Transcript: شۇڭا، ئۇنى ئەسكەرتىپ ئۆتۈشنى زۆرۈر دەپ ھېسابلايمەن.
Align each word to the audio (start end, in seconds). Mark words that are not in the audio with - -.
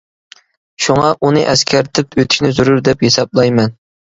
شۇڭا، 0.85 1.11
ئۇنى 1.27 1.45
ئەسكەرتىپ 1.53 2.17
ئۆتۈشنى 2.23 2.53
زۆرۈر 2.61 2.83
دەپ 2.89 3.07
ھېسابلايمەن. 3.09 3.79